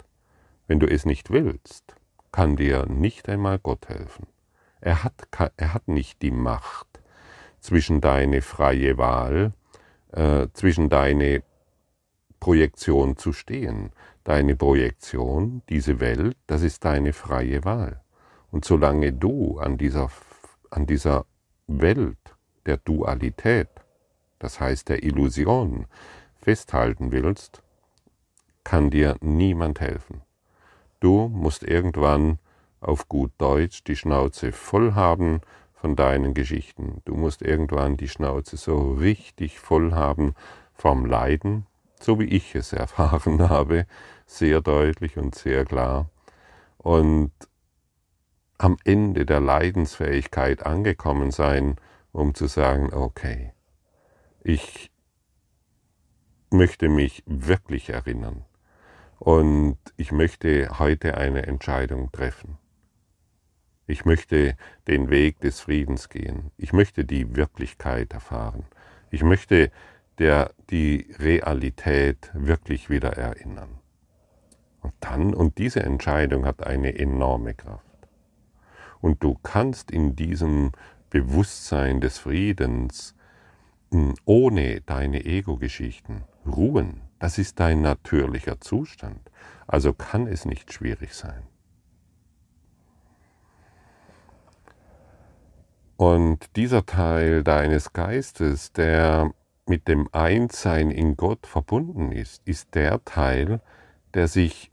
Wenn 0.66 0.78
du 0.78 0.86
es 0.86 1.06
nicht 1.06 1.30
willst, 1.30 1.96
kann 2.30 2.56
dir 2.56 2.84
nicht 2.84 3.30
einmal 3.30 3.58
Gott 3.58 3.88
helfen. 3.88 4.26
Er 4.82 5.02
hat, 5.02 5.28
er 5.56 5.72
hat 5.72 5.88
nicht 5.88 6.20
die 6.20 6.30
Macht 6.30 7.00
zwischen 7.58 8.02
deine 8.02 8.42
freie 8.42 8.98
Wahl, 8.98 9.54
äh, 10.12 10.48
zwischen 10.52 10.90
deine 10.90 11.42
Projektion 12.40 13.16
zu 13.16 13.32
stehen. 13.32 13.90
Deine 14.24 14.56
Projektion, 14.56 15.62
diese 15.68 16.00
Welt, 16.00 16.36
das 16.46 16.62
ist 16.62 16.84
deine 16.84 17.12
freie 17.12 17.64
Wahl. 17.64 18.00
Und 18.50 18.64
solange 18.64 19.12
du 19.12 19.58
an 19.58 19.78
dieser, 19.78 20.10
an 20.70 20.86
dieser 20.86 21.26
Welt 21.66 22.18
der 22.66 22.78
Dualität, 22.78 23.68
das 24.38 24.60
heißt 24.60 24.88
der 24.88 25.02
Illusion, 25.02 25.86
festhalten 26.40 27.12
willst, 27.12 27.62
kann 28.64 28.90
dir 28.90 29.16
niemand 29.20 29.80
helfen. 29.80 30.22
Du 31.00 31.28
musst 31.28 31.62
irgendwann 31.62 32.38
auf 32.80 33.08
gut 33.08 33.32
Deutsch 33.38 33.84
die 33.84 33.96
Schnauze 33.96 34.52
voll 34.52 34.94
haben 34.94 35.40
von 35.74 35.96
deinen 35.96 36.34
Geschichten. 36.34 37.02
Du 37.04 37.14
musst 37.14 37.42
irgendwann 37.42 37.96
die 37.96 38.08
Schnauze 38.08 38.56
so 38.56 38.92
richtig 38.92 39.58
voll 39.58 39.92
haben 39.92 40.34
vom 40.74 41.06
Leiden, 41.06 41.66
so 42.02 42.18
wie 42.18 42.24
ich 42.24 42.54
es 42.54 42.72
erfahren 42.72 43.48
habe, 43.48 43.86
sehr 44.26 44.60
deutlich 44.60 45.16
und 45.16 45.34
sehr 45.34 45.64
klar. 45.64 46.10
Und 46.78 47.32
am 48.58 48.76
Ende 48.84 49.24
der 49.24 49.40
Leidensfähigkeit 49.40 50.66
angekommen 50.66 51.30
sein, 51.30 51.76
um 52.12 52.34
zu 52.34 52.46
sagen, 52.46 52.92
okay, 52.92 53.52
ich 54.42 54.90
möchte 56.50 56.88
mich 56.88 57.22
wirklich 57.26 57.90
erinnern 57.90 58.44
und 59.18 59.78
ich 59.96 60.12
möchte 60.12 60.78
heute 60.78 61.16
eine 61.16 61.46
Entscheidung 61.46 62.10
treffen. 62.10 62.58
Ich 63.86 64.04
möchte 64.04 64.56
den 64.86 65.08
Weg 65.08 65.40
des 65.40 65.60
Friedens 65.60 66.08
gehen. 66.08 66.50
Ich 66.56 66.72
möchte 66.72 67.04
die 67.04 67.36
Wirklichkeit 67.36 68.12
erfahren. 68.12 68.66
Ich 69.10 69.22
möchte 69.22 69.70
der 70.18 70.52
die 70.70 71.06
Realität 71.18 72.30
wirklich 72.34 72.90
wieder 72.90 73.16
erinnern. 73.16 73.78
Und 74.80 74.94
dann, 75.00 75.34
und 75.34 75.58
diese 75.58 75.82
Entscheidung 75.82 76.44
hat 76.44 76.66
eine 76.66 76.98
enorme 76.98 77.54
Kraft. 77.54 77.84
Und 79.00 79.22
du 79.22 79.34
kannst 79.42 79.90
in 79.90 80.16
diesem 80.16 80.72
Bewusstsein 81.10 82.00
des 82.00 82.18
Friedens 82.18 83.14
hm, 83.90 84.14
ohne 84.24 84.80
deine 84.82 85.24
Ego-Geschichten 85.24 86.24
ruhen. 86.46 87.02
Das 87.18 87.38
ist 87.38 87.58
dein 87.60 87.80
natürlicher 87.80 88.60
Zustand. 88.60 89.30
Also 89.66 89.92
kann 89.92 90.26
es 90.26 90.44
nicht 90.44 90.72
schwierig 90.72 91.14
sein. 91.14 91.42
Und 95.96 96.54
dieser 96.54 96.86
Teil 96.86 97.42
deines 97.42 97.92
Geistes, 97.92 98.72
der 98.72 99.32
mit 99.68 99.88
dem 99.88 100.08
Einssein 100.12 100.90
in 100.90 101.16
Gott 101.16 101.46
verbunden 101.46 102.12
ist, 102.12 102.42
ist 102.46 102.74
der 102.74 103.04
Teil, 103.04 103.60
der 104.14 104.28
sich 104.28 104.70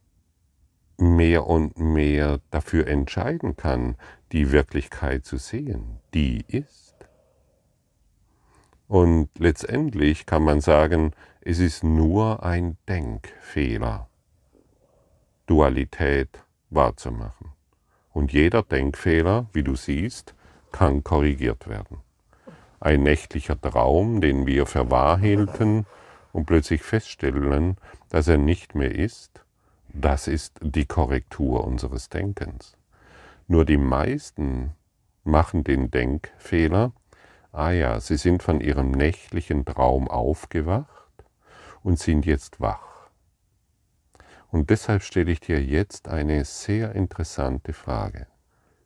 mehr 0.97 1.47
und 1.47 1.77
mehr 1.77 2.39
dafür 2.51 2.87
entscheiden 2.87 3.57
kann, 3.57 3.95
die 4.31 4.51
Wirklichkeit 4.51 5.25
zu 5.25 5.37
sehen, 5.37 5.99
die 6.13 6.43
ist. 6.47 6.95
Und 8.87 9.29
letztendlich 9.37 10.25
kann 10.25 10.43
man 10.43 10.61
sagen, 10.61 11.11
es 11.41 11.59
ist 11.59 11.83
nur 11.83 12.43
ein 12.43 12.77
Denkfehler, 12.87 14.07
Dualität 15.47 16.43
wahrzumachen. 16.69 17.51
Und 18.13 18.31
jeder 18.31 18.63
Denkfehler, 18.63 19.47
wie 19.53 19.63
du 19.63 19.75
siehst, 19.75 20.35
kann 20.71 21.03
korrigiert 21.03 21.67
werden. 21.67 22.04
Ein 22.85 23.01
nächtlicher 23.01 23.59
Traum, 23.59 24.21
den 24.21 24.45
wir 24.45 24.67
für 24.67 24.91
wahr 24.91 25.17
hielten 25.17 25.87
und 26.33 26.45
plötzlich 26.45 26.83
feststellen, 26.83 27.77
dass 28.09 28.27
er 28.27 28.37
nicht 28.37 28.75
mehr 28.75 28.93
ist, 28.93 29.43
das 29.87 30.27
ist 30.27 30.59
die 30.61 30.85
Korrektur 30.85 31.63
unseres 31.63 32.09
Denkens. 32.09 32.77
Nur 33.47 33.65
die 33.65 33.79
meisten 33.79 34.73
machen 35.23 35.63
den 35.63 35.89
Denkfehler, 35.89 36.91
ah 37.51 37.71
ja, 37.71 37.99
sie 37.99 38.17
sind 38.17 38.43
von 38.43 38.61
ihrem 38.61 38.91
nächtlichen 38.91 39.65
Traum 39.65 40.07
aufgewacht 40.07 41.25
und 41.81 41.97
sind 41.97 42.23
jetzt 42.27 42.61
wach. 42.61 43.09
Und 44.51 44.69
deshalb 44.69 45.01
stelle 45.01 45.31
ich 45.31 45.39
dir 45.39 45.59
jetzt 45.59 46.07
eine 46.07 46.45
sehr 46.45 46.93
interessante 46.93 47.73
Frage. 47.73 48.27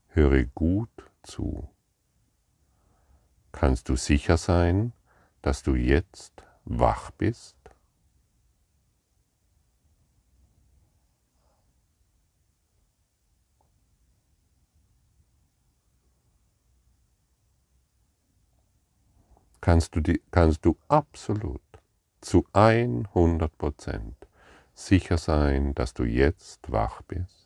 Höre 0.07 0.45
gut 0.45 0.87
zu. 1.21 1.67
Kannst 3.51 3.89
du 3.89 3.95
sicher 3.95 4.37
sein, 4.37 4.93
dass 5.41 5.63
du 5.63 5.75
jetzt 5.75 6.43
wach 6.65 7.11
bist? 7.11 7.55
kannst 19.69 19.95
du, 19.95 20.01
kannst 20.31 20.65
du 20.65 20.77
absolut 20.87 21.61
zu 22.21 22.43
100 22.53 23.55
Prozent 23.55 24.15
sicher 24.73 25.19
sein, 25.19 25.75
dass 25.75 25.93
du 25.93 26.05
jetzt 26.05 26.71
wach 26.71 27.03
bist. 27.03 27.38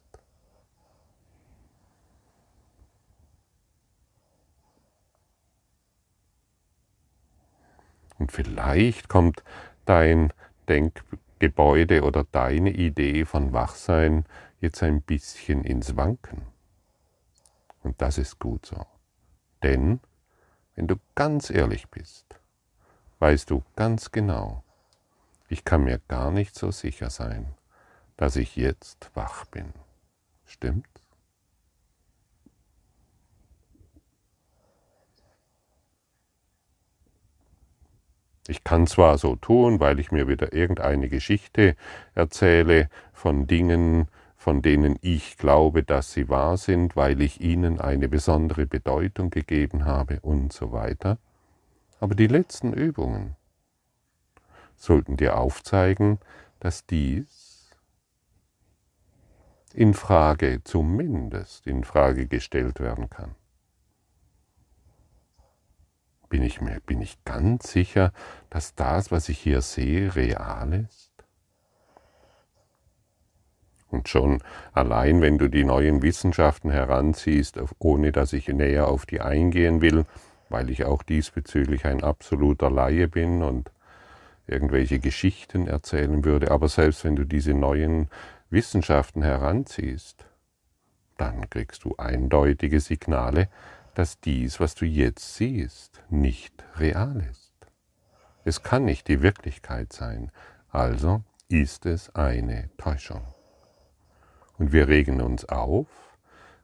Und 8.24 8.32
vielleicht 8.32 9.10
kommt 9.10 9.44
dein 9.84 10.32
Denkgebäude 10.70 12.04
oder 12.04 12.24
deine 12.24 12.70
Idee 12.70 13.26
von 13.26 13.52
Wachsein 13.52 14.24
jetzt 14.62 14.82
ein 14.82 15.02
bisschen 15.02 15.66
ins 15.66 15.98
Wanken. 15.98 16.44
Und 17.82 18.02
das 18.02 18.18
ist 18.18 18.40
gut 18.40 18.66
so. 18.66 18.86
Denn 19.62 20.00
wenn 20.76 20.88
du 20.88 20.96
ganz 21.16 21.50
ehrlich 21.50 21.90
bist, 21.90 22.40
weißt 23.20 23.50
du 23.50 23.62
ganz 23.76 24.14
genau, 24.14 24.64
ich 25.50 25.66
kann 25.66 25.84
mir 25.84 26.00
gar 26.08 26.32
nicht 26.32 26.56
so 26.56 26.72
sicher 26.72 27.10
sein, 27.10 27.54
dass 28.16 28.38
ich 28.38 28.56
jetzt 28.56 29.12
wach 29.16 29.44
bin. 29.48 29.74
Stimmt's? 30.46 30.93
Ich 38.48 38.64
kann 38.64 38.88
zwar 38.88 39.18
so 39.18 39.36
tun, 39.36 39.80
weil 39.80 40.00
ich 40.00 40.12
mir 40.12 40.28
wieder 40.28 40.54
irgendeine 40.54 41.08
Geschichte 41.08 41.76
erzähle 42.14 42.90
von 43.14 43.48
Dingen, 43.48 44.08
von 44.36 44.62
denen 44.62 44.98
ich 45.02 45.38
glaube, 45.38 45.84
dass 45.84 46.12
sie 46.12 46.28
wahr 46.28 46.58
sind, 46.58 46.98
weil 46.98 47.22
ich 47.22 47.40
ihnen 47.40 47.80
eine 47.80 48.10
besondere 48.10 48.66
Bedeutung 48.66 49.30
gegeben 49.30 49.86
habe 49.86 50.20
und 50.22 50.52
so 50.52 50.74
weiter. 50.74 51.18
Aber 52.02 52.16
die 52.16 52.28
letzten 52.28 52.74
Übungen 52.74 53.38
sollten 54.76 55.16
dir 55.16 55.38
aufzeigen, 55.38 56.20
dass 56.60 56.86
dies 56.86 57.72
in 59.74 59.94
Frage, 59.94 60.62
zumindest 60.66 61.66
in 61.66 61.86
Frage 61.86 62.28
gestellt 62.28 62.82
werden 62.82 63.10
kann. 63.10 63.36
Bin 66.34 66.42
ich 66.42 66.62
mir, 66.62 66.80
bin 66.80 67.00
ich 67.00 67.24
ganz 67.26 67.72
sicher, 67.72 68.12
dass 68.50 68.74
das, 68.74 69.12
was 69.12 69.30
ich 69.30 69.38
hier 69.38 69.62
sehe, 69.62 70.16
real 70.16 70.74
ist? 70.74 71.12
Und 73.92 74.10
schon 74.10 74.42
allein, 74.72 75.22
wenn 75.22 75.38
du 75.38 75.48
die 75.48 75.64
neuen 75.64 76.02
Wissenschaften 76.02 76.72
heranziehst, 76.72 77.60
ohne 77.78 78.12
dass 78.12 78.34
ich 78.34 78.48
näher 78.48 78.88
auf 78.88 79.06
die 79.06 79.22
eingehen 79.22 79.84
will, 79.84 80.08
weil 80.50 80.72
ich 80.72 80.86
auch 80.86 81.04
diesbezüglich 81.04 81.86
ein 81.86 82.04
absoluter 82.04 82.72
Laie 82.72 83.08
bin 83.08 83.44
und 83.44 83.70
irgendwelche 84.48 84.98
Geschichten 84.98 85.68
erzählen 85.68 86.26
würde, 86.26 86.50
aber 86.50 86.68
selbst 86.68 87.04
wenn 87.04 87.16
du 87.16 87.26
diese 87.26 87.54
neuen 87.54 88.10
Wissenschaften 88.50 89.22
heranziehst, 89.22 90.26
dann 91.16 91.48
kriegst 91.52 91.84
du 91.84 91.94
eindeutige 92.00 92.80
Signale, 92.80 93.50
dass 93.96 94.20
dies, 94.20 94.60
was 94.60 94.76
du 94.76 94.86
jetzt 94.86 95.36
siehst, 95.36 96.02
nicht 96.10 96.64
real 96.78 97.26
ist. 97.30 97.54
Es 98.44 98.64
kann 98.64 98.86
nicht 98.86 99.08
die 99.08 99.22
Wirklichkeit 99.22 99.94
sein, 99.94 100.32
also 100.70 101.24
ist 101.50 101.86
es 101.86 102.14
eine 102.16 102.70
Täuschung. 102.78 103.22
Und 104.58 104.72
wir 104.72 104.88
regen 104.88 105.22
uns 105.22 105.46
auf, 105.46 105.88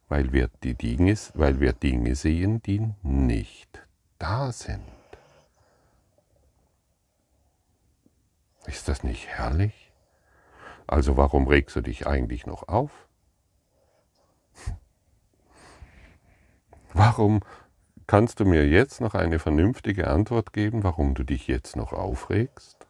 weil 0.08 0.34
wir, 0.34 0.50
die 0.64 0.74
Dinge, 0.74 1.16
weil 1.36 1.60
wir 1.60 1.74
Dinge 1.74 2.16
sehen, 2.16 2.62
die 2.64 2.94
nicht 3.04 3.82
da 4.18 4.52
sind. 4.52 4.82
Ist 8.66 8.88
das 8.88 9.04
nicht 9.04 9.28
herrlich? 9.28 9.92
Also 10.88 11.18
warum 11.18 11.48
regst 11.48 11.76
du 11.76 11.82
dich 11.82 12.08
eigentlich 12.08 12.46
noch 12.46 12.68
auf? 12.68 13.09
Warum 17.00 17.42
kannst 18.08 18.40
du 18.40 18.46
mir 18.46 18.68
jetzt 18.68 19.02
noch 19.02 19.16
eine 19.16 19.40
vernünftige 19.40 20.08
Antwort 20.08 20.54
geben, 20.54 20.84
warum 20.84 21.14
du 21.14 21.24
dich 21.24 21.48
jetzt 21.48 21.76
noch 21.76 21.94
aufregst? 21.94 22.88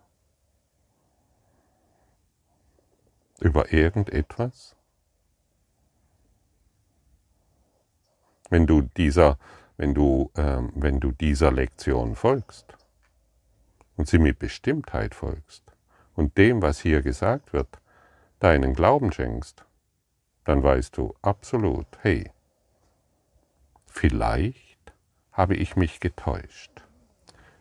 Über 3.40 3.72
irgendetwas? 3.72 4.76
wenn 8.50 8.66
du 8.66 8.82
dieser, 8.82 9.38
wenn 9.78 9.94
du, 9.94 10.32
ähm, 10.36 10.72
wenn 10.76 11.00
du 11.00 11.12
dieser 11.12 11.52
Lektion 11.52 12.16
folgst 12.16 12.66
und 13.96 14.08
sie 14.08 14.20
mit 14.20 14.40
Bestimmtheit 14.40 15.16
folgst 15.16 15.64
und 16.16 16.38
dem, 16.38 16.62
was 16.62 16.80
hier 16.80 17.02
gesagt 17.02 17.54
wird, 17.54 17.80
deinen 18.40 18.74
Glauben 18.74 19.12
schenkst, 19.12 19.66
dann 20.46 20.64
weißt 20.64 20.98
du 20.98 21.14
absolut, 21.22 21.88
hey, 22.02 22.32
vielleicht 23.92 24.94
habe 25.32 25.56
ich 25.56 25.76
mich 25.76 26.00
getäuscht 26.00 26.84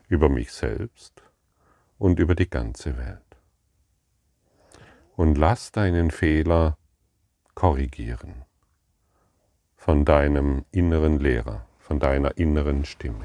über 0.08 0.28
mich 0.28 0.52
selbst 0.52 1.22
und 1.98 2.18
über 2.18 2.34
die 2.34 2.48
ganze 2.48 2.96
Welt. 2.96 3.22
Und 5.16 5.36
lass 5.36 5.72
deinen 5.72 6.10
Fehler 6.10 6.78
korrigieren 7.54 8.44
von 9.76 10.04
deinem 10.04 10.64
inneren 10.70 11.18
Lehrer, 11.18 11.66
von 11.78 11.98
deiner 11.98 12.36
inneren 12.36 12.84
Stimme. 12.84 13.24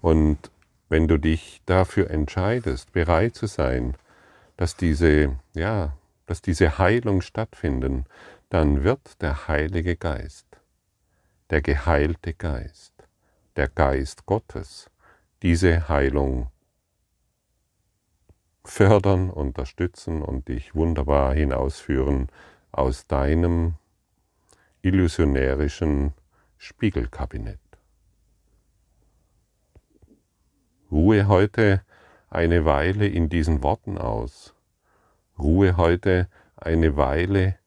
Und 0.00 0.50
wenn 0.88 1.08
du 1.08 1.18
dich 1.18 1.62
dafür 1.66 2.10
entscheidest, 2.10 2.92
bereit 2.92 3.34
zu 3.34 3.46
sein, 3.46 3.96
dass 4.56 4.76
diese, 4.76 5.36
ja, 5.54 5.96
dass 6.26 6.42
diese 6.42 6.78
Heilung 6.78 7.22
stattfinden, 7.22 8.06
dann 8.50 8.84
wird 8.84 9.20
der 9.22 9.48
Heilige 9.48 9.96
Geist, 9.96 10.46
der 11.52 11.60
geheilte 11.60 12.32
Geist, 12.32 12.94
der 13.56 13.68
Geist 13.68 14.24
Gottes, 14.24 14.90
diese 15.42 15.86
Heilung 15.86 16.50
fördern, 18.64 19.28
unterstützen 19.28 20.22
und 20.22 20.48
dich 20.48 20.74
wunderbar 20.74 21.34
hinausführen 21.34 22.28
aus 22.70 23.06
deinem 23.06 23.74
illusionärischen 24.80 26.14
Spiegelkabinett. 26.56 27.60
Ruhe 30.90 31.28
heute 31.28 31.84
eine 32.30 32.64
Weile 32.64 33.06
in 33.06 33.28
diesen 33.28 33.62
Worten 33.62 33.98
aus. 33.98 34.54
Ruhe 35.38 35.76
heute 35.76 36.30
eine 36.56 36.96
Weile 36.96 37.58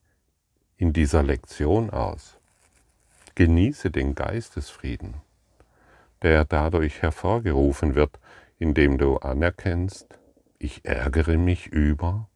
in 0.76 0.92
dieser 0.92 1.22
Lektion 1.22 1.90
aus. 1.90 2.35
Genieße 3.36 3.90
den 3.90 4.14
Geistesfrieden, 4.14 5.16
der 6.22 6.46
dadurch 6.46 7.02
hervorgerufen 7.02 7.94
wird, 7.94 8.18
indem 8.58 8.96
du 8.96 9.18
anerkennst, 9.18 10.18
ich 10.58 10.86
ärgere 10.86 11.36
mich 11.36 11.66
über, 11.66 12.30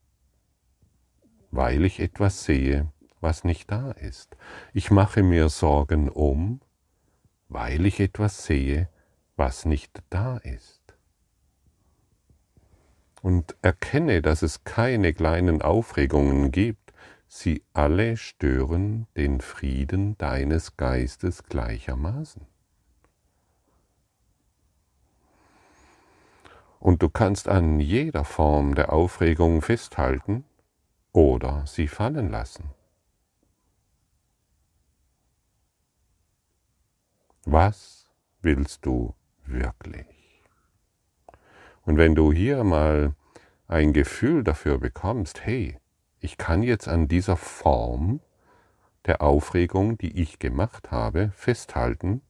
weil 1.50 1.86
ich 1.86 2.00
etwas 2.00 2.44
sehe, 2.44 2.92
was 3.22 3.44
nicht 3.44 3.70
da 3.70 3.92
ist. 3.92 4.36
Ich 4.74 4.90
mache 4.90 5.22
mir 5.22 5.48
Sorgen 5.48 6.10
um, 6.10 6.60
weil 7.48 7.86
ich 7.86 7.98
etwas 7.98 8.44
sehe, 8.44 8.90
was 9.36 9.64
nicht 9.64 10.02
da 10.10 10.36
ist. 10.36 10.82
Und 13.22 13.56
erkenne, 13.62 14.20
dass 14.20 14.42
es 14.42 14.64
keine 14.64 15.14
kleinen 15.14 15.62
Aufregungen 15.62 16.52
gibt, 16.52 16.79
sie 17.32 17.62
alle 17.72 18.16
stören 18.16 19.06
den 19.16 19.40
Frieden 19.40 20.18
deines 20.18 20.76
Geistes 20.76 21.44
gleichermaßen. 21.44 22.44
Und 26.80 27.02
du 27.02 27.08
kannst 27.08 27.46
an 27.46 27.78
jeder 27.78 28.24
Form 28.24 28.74
der 28.74 28.92
Aufregung 28.92 29.62
festhalten 29.62 30.44
oder 31.12 31.64
sie 31.66 31.86
fallen 31.86 32.30
lassen. 32.30 32.70
Was 37.44 38.10
willst 38.42 38.84
du 38.84 39.14
wirklich? 39.44 40.42
Und 41.82 41.96
wenn 41.96 42.16
du 42.16 42.32
hier 42.32 42.64
mal 42.64 43.14
ein 43.68 43.92
Gefühl 43.92 44.42
dafür 44.42 44.78
bekommst, 44.78 45.44
hey, 45.44 45.78
ich 46.20 46.38
kann 46.38 46.62
jetzt 46.62 46.88
an 46.88 47.08
dieser 47.08 47.36
Form 47.36 48.20
der 49.06 49.22
Aufregung, 49.22 49.96
die 49.96 50.20
ich 50.20 50.38
gemacht 50.38 50.90
habe, 50.90 51.32
festhalten, 51.34 52.22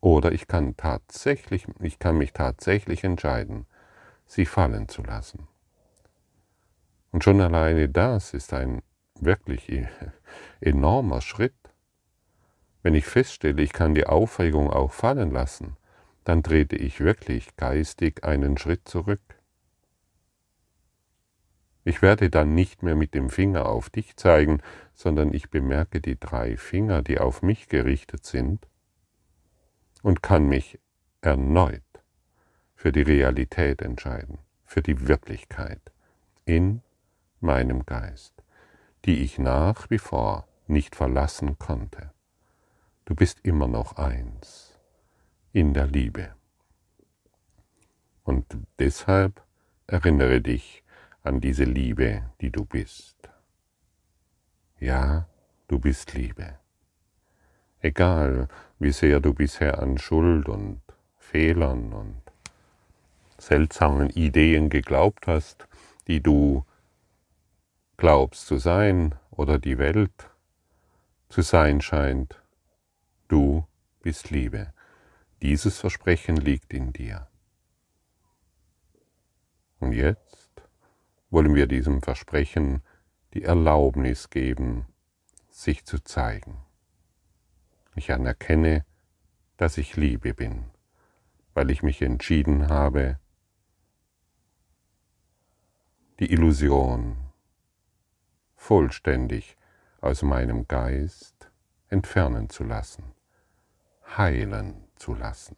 oder 0.00 0.30
ich 0.30 0.46
kann 0.46 0.76
tatsächlich, 0.76 1.66
ich 1.80 1.98
kann 1.98 2.16
mich 2.16 2.32
tatsächlich 2.32 3.02
entscheiden, 3.02 3.66
sie 4.26 4.46
fallen 4.46 4.88
zu 4.88 5.02
lassen. 5.02 5.48
Und 7.10 7.24
schon 7.24 7.40
alleine 7.40 7.88
das 7.88 8.34
ist 8.34 8.52
ein 8.52 8.82
wirklich 9.18 9.68
enormer 10.60 11.20
Schritt. 11.20 11.54
Wenn 12.82 12.94
ich 12.94 13.06
feststelle, 13.06 13.62
ich 13.62 13.72
kann 13.72 13.94
die 13.94 14.06
Aufregung 14.06 14.70
auch 14.70 14.92
fallen 14.92 15.32
lassen, 15.32 15.76
dann 16.22 16.42
trete 16.42 16.76
ich 16.76 17.00
wirklich 17.00 17.56
geistig 17.56 18.22
einen 18.22 18.58
Schritt 18.58 18.88
zurück. 18.88 19.20
Ich 21.86 22.02
werde 22.02 22.30
dann 22.30 22.52
nicht 22.52 22.82
mehr 22.82 22.96
mit 22.96 23.14
dem 23.14 23.30
Finger 23.30 23.66
auf 23.66 23.90
dich 23.90 24.16
zeigen, 24.16 24.60
sondern 24.92 25.32
ich 25.32 25.50
bemerke 25.50 26.00
die 26.00 26.18
drei 26.18 26.56
Finger, 26.56 27.00
die 27.00 27.20
auf 27.20 27.42
mich 27.42 27.68
gerichtet 27.68 28.26
sind, 28.26 28.66
und 30.02 30.20
kann 30.20 30.48
mich 30.48 30.80
erneut 31.20 31.84
für 32.74 32.90
die 32.90 33.02
Realität 33.02 33.82
entscheiden, 33.82 34.38
für 34.64 34.82
die 34.82 35.06
Wirklichkeit 35.06 35.80
in 36.44 36.82
meinem 37.38 37.86
Geist, 37.86 38.34
die 39.04 39.22
ich 39.22 39.38
nach 39.38 39.88
wie 39.88 39.98
vor 39.98 40.48
nicht 40.66 40.96
verlassen 40.96 41.56
konnte. 41.56 42.10
Du 43.04 43.14
bist 43.14 43.38
immer 43.44 43.68
noch 43.68 43.94
eins 43.94 44.76
in 45.52 45.72
der 45.72 45.86
Liebe. 45.86 46.34
Und 48.24 48.44
deshalb 48.80 49.40
erinnere 49.86 50.40
dich 50.40 50.82
an 51.26 51.40
diese 51.40 51.64
Liebe, 51.64 52.30
die 52.40 52.50
du 52.50 52.64
bist. 52.64 53.28
Ja, 54.78 55.28
du 55.68 55.78
bist 55.78 56.14
Liebe. 56.14 56.58
Egal, 57.80 58.48
wie 58.78 58.92
sehr 58.92 59.20
du 59.20 59.34
bisher 59.34 59.78
an 59.80 59.98
Schuld 59.98 60.48
und 60.48 60.80
Fehlern 61.18 61.92
und 61.92 62.22
seltsamen 63.38 64.10
Ideen 64.10 64.70
geglaubt 64.70 65.26
hast, 65.26 65.66
die 66.06 66.22
du 66.22 66.64
glaubst 67.96 68.46
zu 68.46 68.58
sein 68.58 69.14
oder 69.30 69.58
die 69.58 69.78
Welt 69.78 70.30
zu 71.28 71.42
sein 71.42 71.80
scheint. 71.80 72.40
Du 73.28 73.66
bist 74.00 74.30
Liebe. 74.30 74.72
Dieses 75.42 75.78
Versprechen 75.78 76.36
liegt 76.36 76.72
in 76.72 76.92
dir. 76.92 77.26
Und 79.80 79.92
jetzt 79.92 80.45
wollen 81.30 81.54
wir 81.54 81.66
diesem 81.66 82.02
Versprechen 82.02 82.82
die 83.34 83.42
Erlaubnis 83.42 84.30
geben, 84.30 84.86
sich 85.50 85.84
zu 85.84 85.98
zeigen. 85.98 86.58
Ich 87.94 88.12
anerkenne, 88.12 88.84
dass 89.56 89.78
ich 89.78 89.96
Liebe 89.96 90.34
bin, 90.34 90.66
weil 91.54 91.70
ich 91.70 91.82
mich 91.82 92.02
entschieden 92.02 92.68
habe, 92.68 93.18
die 96.18 96.32
Illusion 96.32 97.16
vollständig 98.54 99.56
aus 100.00 100.22
meinem 100.22 100.66
Geist 100.68 101.50
entfernen 101.88 102.48
zu 102.48 102.64
lassen, 102.64 103.14
heilen 104.16 104.88
zu 104.96 105.14
lassen. 105.14 105.56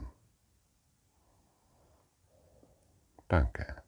Danke. 3.29 3.88